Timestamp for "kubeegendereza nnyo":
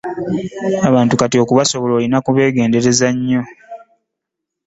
2.25-3.41